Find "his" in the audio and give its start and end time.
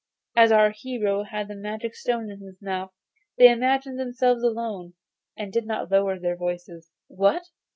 2.39-2.59